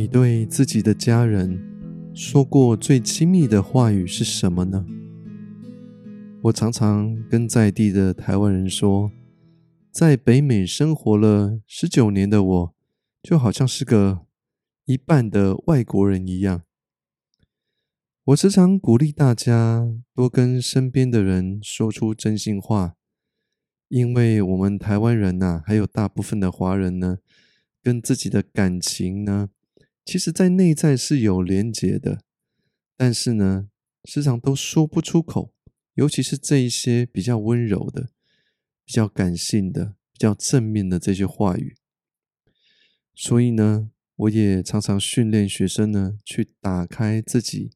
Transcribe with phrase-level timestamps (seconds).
[0.00, 1.60] 你对自己的家人
[2.14, 4.86] 说过最亲密的话语是什么呢？
[6.42, 9.10] 我常常跟在地的台湾人说，
[9.90, 12.74] 在北美生活了十九年的我，
[13.20, 14.20] 就好像是个
[14.84, 16.62] 一半的外国人一样。
[18.26, 22.94] 我时常鼓励大家多跟身边的人说出真心话，
[23.88, 27.18] 因为我们台湾人呐，还有大部分的华人呢，
[27.82, 29.48] 跟自己的感情呢。
[30.08, 32.22] 其实，在内在是有连结的，
[32.96, 33.68] 但是呢，
[34.04, 35.52] 时常都说不出口。
[35.96, 38.08] 尤其是这一些比较温柔的、
[38.86, 41.76] 比较感性的、比较正面的这些话语。
[43.14, 47.72] 所以呢，我也常常训练学生呢，去打开自己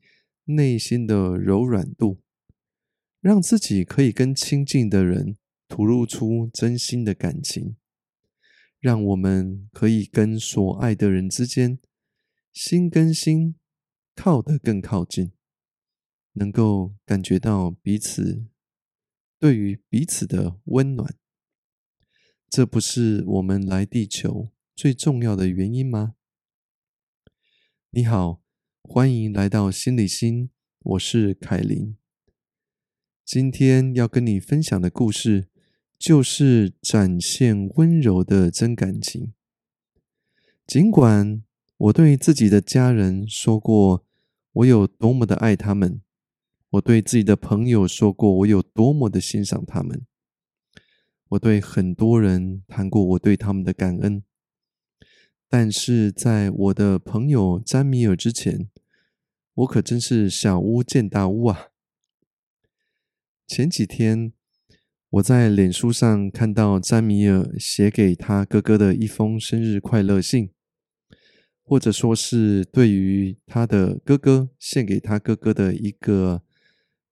[0.47, 2.23] 内心的柔软度，
[3.21, 5.37] 让自己可以跟亲近的人
[5.69, 7.77] 吐露出真心的感情，
[8.81, 11.79] 让我们可以跟所爱的人之间。
[12.53, 13.55] 心跟心
[14.15, 15.33] 靠得更靠近，
[16.33, 18.45] 能够感觉到彼此
[19.39, 21.15] 对于彼此的温暖，
[22.51, 26.15] 这不是我们来地球最重要的原因吗？
[27.89, 28.43] 你好，
[28.83, 31.97] 欢迎来到心理心，我是凯琳。
[33.25, 35.49] 今天要跟你分享的故事，
[35.99, 39.33] 就是展现温柔的真感情，
[40.67, 41.43] 尽管。
[41.83, 44.07] 我对自己的家人说过，
[44.53, 46.01] 我有多么的爱他们；
[46.71, 50.07] 我对自己的朋友说过，我有多么的欣赏他们。
[51.31, 54.23] 我对很多人谈过我对他们的感恩，
[55.49, 58.69] 但是在我的朋友詹米尔之前，
[59.55, 61.71] 我可真是小巫见大巫啊！
[63.49, 64.33] 前几天，
[65.11, 70.51] 我在脸书上看到詹米尔写给他哥哥的一封生日快乐信。
[71.73, 76.43] 或者说是对于他的哥哥献给他哥哥的一个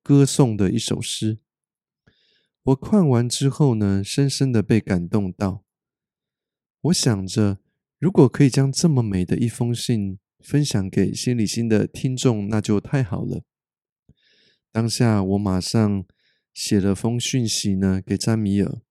[0.02, 1.38] 歌颂的一首诗。
[2.64, 5.64] 我看完之后呢，深深的被感动到。
[6.82, 7.56] 我想着，
[7.98, 13.42] 如果可以将这么美的一封信分享给心理心的听众，那就太好了。
[14.70, 16.04] 当下我马上
[16.52, 18.82] 写了封讯息呢给詹米尔。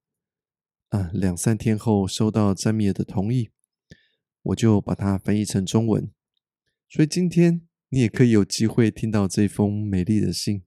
[0.88, 3.52] 啊，两三天后收到詹米尔的同意。
[4.50, 6.12] 我就把它翻译成中文，
[6.88, 10.64] 所以今天你也可以有机会听到这封美丽的信。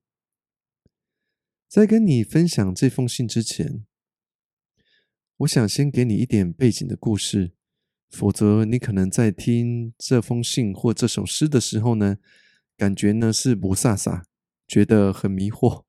[1.69, 3.85] 在跟你分享这封信之前，
[5.39, 7.53] 我想先给你一点背景的故事，
[8.11, 12.19] 否则你可能在听这封信或这首诗的时候呢，
[12.77, 14.23] 感觉呢是不飒飒，
[14.69, 15.85] 觉得很迷惑。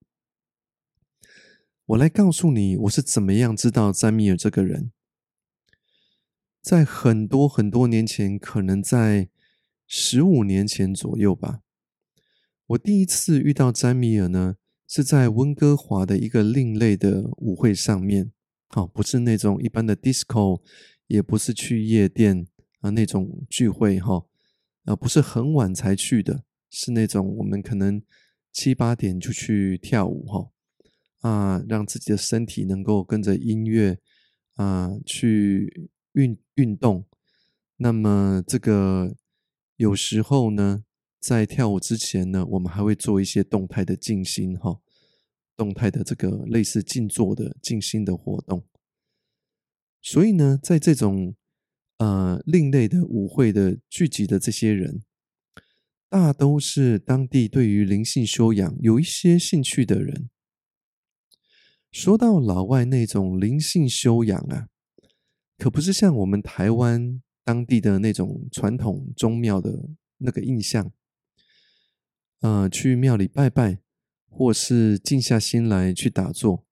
[1.85, 4.93] 我来告诉你，我是怎么样知道詹米尔这个人。
[6.63, 9.27] 在很多很多年前，可能在
[9.85, 11.59] 十五年前左右吧，
[12.67, 14.55] 我第一次遇到詹米尔呢，
[14.87, 18.31] 是在温哥华的一个另类的舞会上面。
[18.69, 20.61] 哦，不是那种一般的 disco，
[21.07, 22.47] 也不是去夜店
[22.79, 24.25] 啊那种聚会哈，
[24.85, 28.01] 啊不是很晚才去的，是那种我们可能
[28.53, 33.99] 七八点就去跳舞哈，啊让自己的身体能够跟着音乐
[34.53, 35.89] 啊去。
[36.13, 37.05] 运运动，
[37.77, 39.15] 那么这个
[39.75, 40.85] 有时候呢，
[41.19, 44.79] 在跳舞之前呢，我们还会做一些动态的静心，哈，
[45.57, 48.65] 动态的这个类似静坐的静心的活动。
[50.01, 51.35] 所以呢，在这种
[51.97, 55.01] 呃另类的舞会的聚集的这些人，
[56.09, 60.29] 大都是当地对于灵性修养有一些兴趣的人。
[61.91, 64.69] 说到老外那种灵性修养啊。
[65.63, 70.91] 可不是像我们台湾当地的那种传统宗庙的那个印象，
[72.41, 73.79] 呃，去庙里拜拜，
[74.29, 76.65] 或是静下心来去打坐，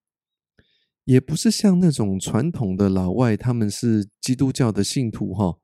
[1.05, 5.57] 也不是像那种传统的老外，他们是基督教的信徒哈，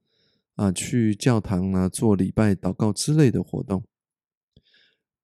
[0.55, 3.83] 啊，去教堂啊做礼拜、祷告之类的活动，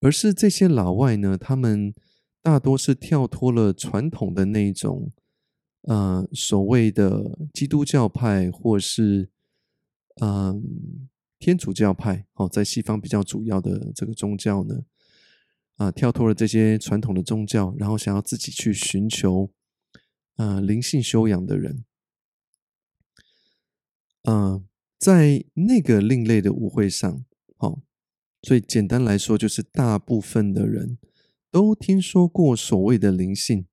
[0.02, 1.94] 而是这些老外呢，他们
[2.42, 5.14] 大多是跳脱了传统的那种。
[5.84, 9.30] 呃，所谓的基督教派或是
[10.22, 11.10] 嗯
[11.40, 14.86] 天主教派，哦，在西方比较主要的这个宗教呢，
[15.76, 19.52] 啊，跳脱了这些传统的宗教，然后想要自己去寻求
[20.38, 21.84] 呃灵性修养的人，
[24.24, 24.64] 嗯，
[24.98, 27.26] 在那个另类的舞会上，
[27.58, 27.82] 好，
[28.42, 30.98] 最简单来说，就是大部分的人
[31.52, 33.66] 都听说过所谓的灵性。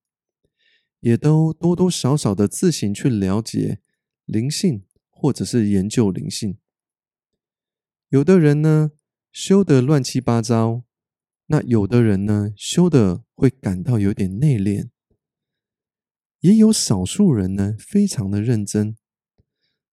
[1.01, 3.81] 也都多多少少的自行去了解
[4.25, 6.59] 灵性，或者是研究灵性。
[8.09, 8.93] 有的人呢
[9.33, 10.85] 修得乱七八糟，
[11.47, 14.91] 那有的人呢修的会感到有点内敛，
[16.41, 18.97] 也有少数人呢非常的认真，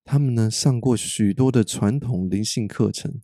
[0.03, 3.21] 他们呢上过许多的传统灵性课程。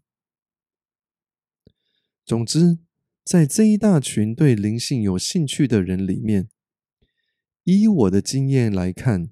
[2.25, 2.80] 总之，
[3.25, 6.47] 在这一大群对灵性有兴趣的人里面，
[7.63, 9.30] 依我的经验来看，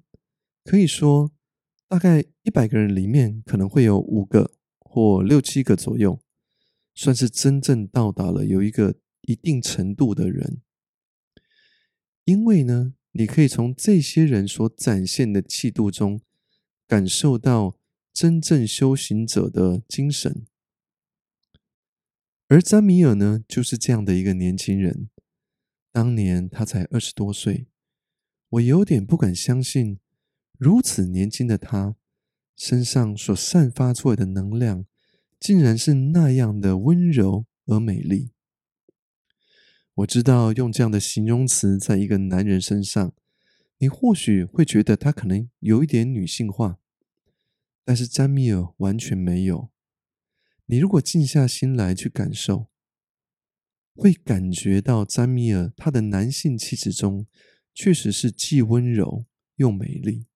[0.64, 1.32] 可以说
[1.88, 4.52] 大概一百个人里面可能会有五个。
[4.94, 6.20] 或六七个左右，
[6.94, 10.60] 算是真正到达了有一个一定程度的人。
[12.26, 16.20] 因为呢，你可以从这些人所展现的气度中，
[16.86, 17.78] 感受到
[18.12, 20.44] 真正修行者的精神。
[22.48, 25.08] 而詹米尔呢，就是这样的一个年轻人。
[25.90, 27.66] 当年他才二十多岁，
[28.52, 29.98] 我有点不敢相信，
[30.58, 31.96] 如此年轻的他。
[32.54, 34.84] 身上所散发出来的能量，
[35.40, 38.32] 竟然是那样的温柔而美丽。
[39.94, 43.14] 我知道用这样的形容词在一个男人身上，
[43.78, 46.78] 你或许会觉得他可能有一点女性化，
[47.84, 49.70] 但是詹米尔完全没有。
[50.66, 52.66] 你如果静下心来去感受，
[53.94, 57.26] 会感觉到詹米尔他的男性气质中，
[57.74, 59.24] 确实是既温柔
[59.56, 60.26] 又美丽。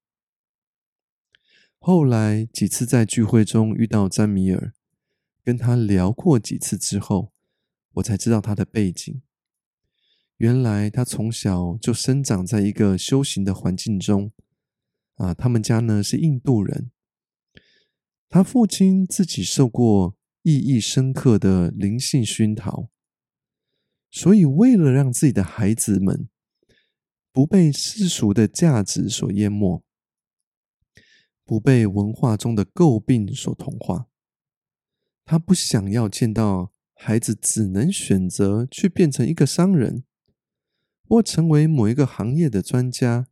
[1.78, 4.74] 后来几次在聚会中遇到詹米尔，
[5.44, 7.32] 跟他聊过几次之后，
[7.94, 9.22] 我才知道他的背景。
[10.38, 14.32] 原来他从小就生长在一个修行的环境中，
[15.14, 16.90] 啊，他们家呢是印度人，
[18.28, 22.90] 他父亲自己受过意义深刻的灵性熏陶，
[24.10, 26.28] 所以为了让自己的孩子们
[27.36, 29.84] 不被世俗的价值所淹没。
[31.44, 34.06] 不被文化中的诟病所同化，
[35.22, 40.04] 他不想要见到孩子只能选择去变成一个商人，
[41.06, 43.28] 或成为某一个行业的专家，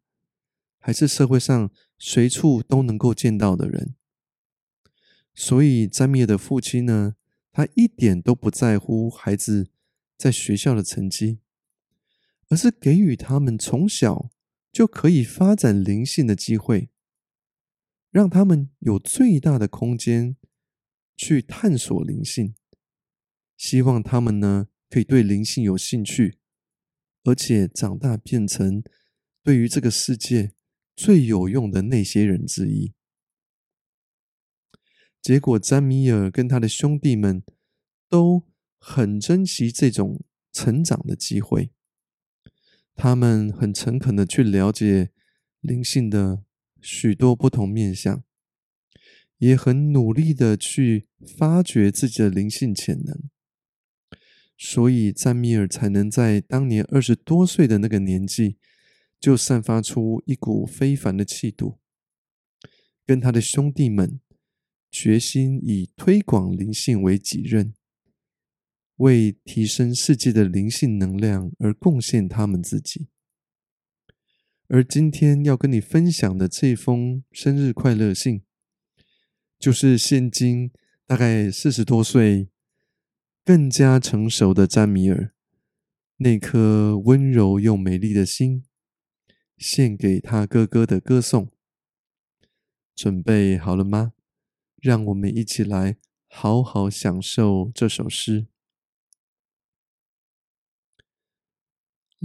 [0.79, 3.95] 还是社会上随处都能够见到的人。
[5.35, 7.17] 所以，詹米尔的父亲呢，
[7.51, 9.71] 他一点都不在乎孩子
[10.19, 11.39] 在学校的成绩，
[12.55, 14.31] 而是给予他们从小
[14.71, 16.89] 就可以发展灵性的机会。
[18.12, 20.37] 让他们有最大的空间
[21.17, 22.55] 去探索灵性，
[23.56, 26.39] 希望他们呢可以对灵性有兴趣，
[27.25, 28.85] 而且长大变成
[29.43, 30.53] 对于这个世界
[30.95, 32.95] 最有用的那些人之一。
[35.21, 37.43] 结果，詹米尔跟他的兄弟们
[38.09, 38.47] 都
[38.79, 41.73] 很珍惜这种成长的机会，
[42.94, 45.11] 他们很诚恳的去了解
[45.61, 46.44] 灵性的。
[46.87, 48.23] 许多不同面相，
[49.38, 53.31] 也很努力的去发掘自己的灵性潜能，
[54.58, 58.58] 所以詹米尔才能在当年二十多岁的那个年纪，
[59.19, 61.79] 就散发出一股非凡的气度，
[63.06, 64.20] 跟他的兄弟们
[64.91, 67.73] 决心以推广灵性为己任，
[68.96, 73.08] 为提升世界的灵性能量而贡献他们自己。
[74.69, 78.43] 而今天要跟你分享的这封生日快乐信，
[79.58, 80.70] 就是现今
[81.06, 82.48] 大概四十多岁、
[83.44, 85.34] 更加成熟的詹米尔
[86.17, 88.65] 那颗温柔又美丽的心，
[89.58, 91.51] 献给他哥哥的歌颂。
[92.94, 94.13] 准备好了吗？
[94.81, 95.96] 让我们一起来
[96.29, 98.46] 好好享受这首诗，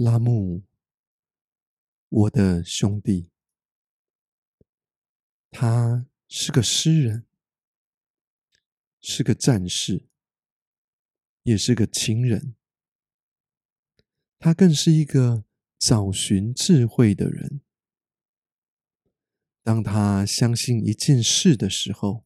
[0.02, 0.62] 拉木。
[2.08, 3.30] 我的兄弟，
[5.50, 7.26] 他是个诗人，
[9.02, 10.08] 是个战士，
[11.42, 12.56] 也是个情人。
[14.38, 15.44] 他更是一个
[15.78, 17.60] 找寻智慧的人。
[19.62, 22.24] 当他相信一件事的时候，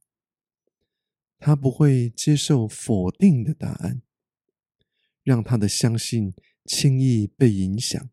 [1.38, 4.00] 他不会接受否定的答案，
[5.24, 6.32] 让他的相信
[6.64, 8.10] 轻易被影响。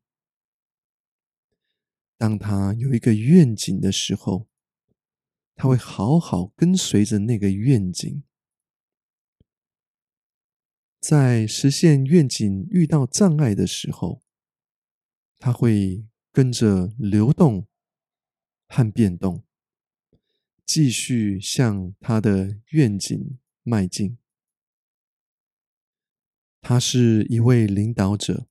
[2.17, 4.47] 当他有一个愿景的时候，
[5.55, 8.23] 他会好好跟随着那个愿景。
[10.99, 14.21] 在实现愿景遇到障碍的时候，
[15.39, 17.67] 他会跟着流动
[18.67, 19.43] 和变动，
[20.63, 24.20] 继续向他的愿景迈进。
[26.61, 28.47] 他是一位领导者。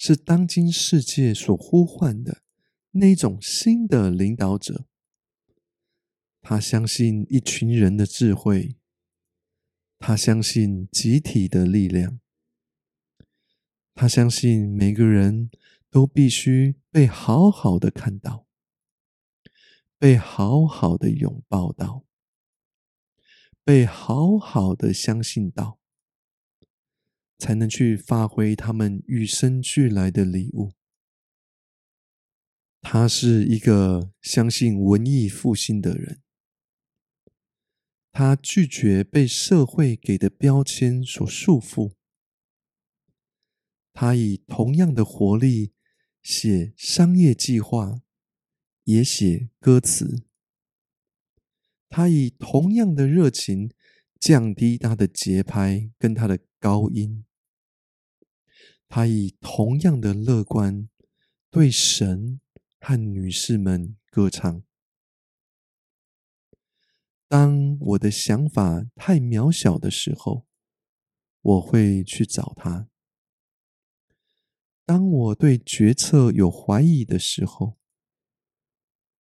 [0.00, 2.42] 是当今世界所呼唤的
[2.92, 4.86] 那种新的领导者。
[6.40, 8.76] 他相信一群人的智慧，
[9.98, 12.20] 他相信集体的力量，
[13.92, 15.50] 他相信每个人
[15.90, 18.46] 都必须被好好的看到，
[19.98, 22.04] 被好好的拥抱到，
[23.64, 25.77] 被好好的相信到，
[27.38, 30.72] 才能去发挥他们与生俱来的礼物。
[32.80, 36.20] 他是一个相信文艺复兴的人。
[38.10, 41.92] 他拒绝被社会给的标签所束缚。
[43.92, 45.72] 他以同样的活力
[46.22, 48.00] 写商业计划，
[48.84, 50.24] 也写歌词。
[51.88, 53.70] 他以同样的热情
[54.18, 57.24] 降低他的节拍跟他的高音。
[58.88, 60.88] 他以同样的乐观
[61.50, 62.40] 对神
[62.80, 64.62] 和女士们歌唱。
[67.28, 70.46] 当我的想法太渺小的时候，
[71.42, 72.88] 我会去找他；
[74.86, 77.76] 当我对决策有怀疑的时候，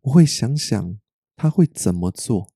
[0.02, 1.00] 我会想想
[1.36, 2.52] 他会怎么做；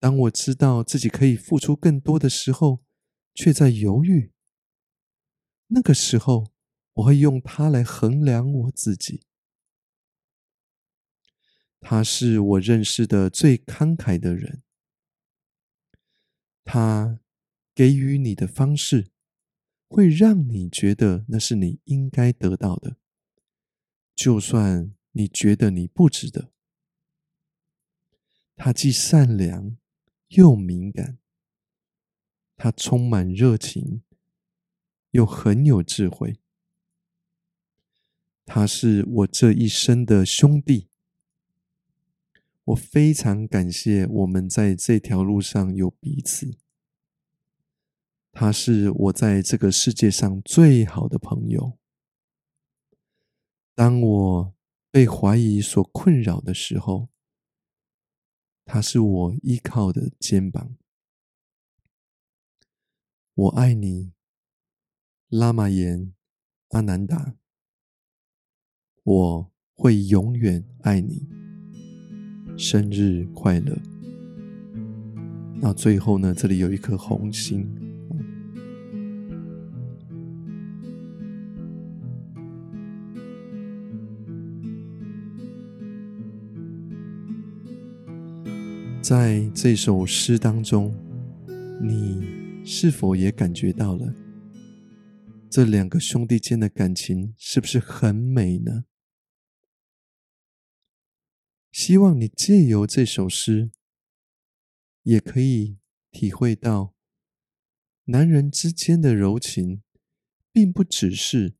[0.00, 2.82] 当我知道自己可以付出更多的时候，
[3.32, 4.32] 却在犹豫，
[5.68, 6.52] 那个时候
[6.94, 9.22] 我会用它来衡量我自己。
[11.80, 14.62] 他是我认识的最慷慨的人。
[16.64, 17.20] 他
[17.74, 19.10] 给予你的方式，
[19.88, 22.96] 会让你觉得那是你应该得到的，
[24.14, 26.52] 就算你觉得你不值得。
[28.56, 29.78] 他既善良
[30.28, 31.20] 又敏感，
[32.56, 34.02] 他充满热情，
[35.18, 36.38] 又很有智慧。
[38.46, 40.88] 他是我这一生的兄弟。
[42.66, 46.56] 我非常感谢我们在这条路上有彼此。
[48.30, 51.76] 他是我在这个世界上最好的朋友。
[53.74, 54.54] 当我
[54.92, 57.08] 被怀疑所困扰的时候，
[58.64, 60.76] 他是我依靠的肩膀。
[63.34, 64.12] 我爱你，
[65.30, 66.14] 拉玛言
[66.70, 67.34] 阿南达。
[69.04, 71.28] 我会永远爱你。
[72.56, 73.76] 生日快乐！
[75.60, 76.34] 那最后呢？
[76.34, 77.68] 这里有一颗红心，
[89.02, 90.94] 在这首诗当中，
[91.82, 94.14] 你是否也感觉到了
[95.50, 98.84] 这两个兄弟间的感情是不是很美呢？
[101.72, 103.70] 希望你借由这首诗，
[105.04, 105.78] 也可以
[106.10, 106.94] 体会到
[108.04, 109.82] 男人之间的柔情，
[110.52, 111.54] 并不只是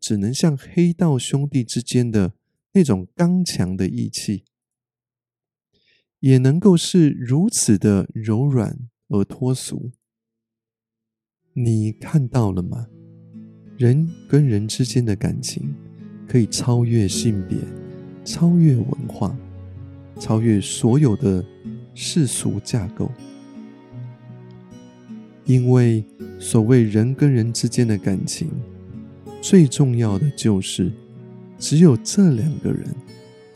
[0.00, 2.34] 只能像黑道兄弟之间的
[2.72, 4.46] 那种刚强的义气，
[6.20, 9.92] 也能够是如此的柔软而脱俗。
[11.52, 12.88] 你看到了吗？
[13.76, 15.74] 人跟人之间的感情，
[16.28, 17.58] 可以超越性别，
[18.24, 19.36] 超越文化。
[20.20, 21.44] 超越所有的
[21.92, 23.10] 世俗架构，
[25.44, 26.04] 因为
[26.38, 28.48] 所谓人跟人之间的感情，
[29.40, 30.92] 最重要的就是
[31.58, 32.86] 只有这两个人，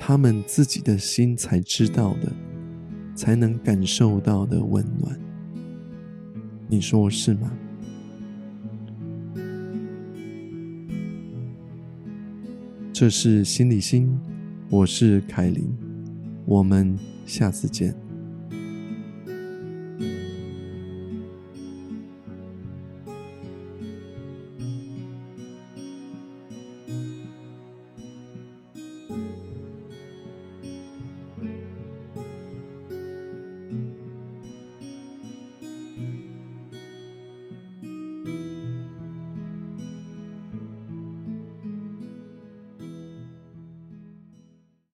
[0.00, 2.32] 他们自己的心才知道的，
[3.14, 5.16] 才能感受到的温暖。
[6.66, 7.52] 你说是吗？
[13.00, 14.19] 这是心理心，
[14.69, 15.73] 我是凯琳。
[16.45, 17.95] 我们下次见。